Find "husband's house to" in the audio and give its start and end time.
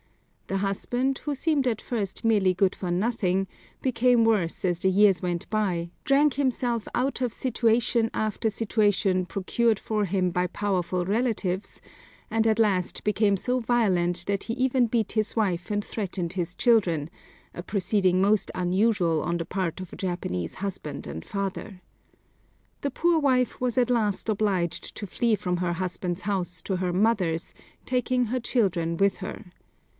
25.73-26.77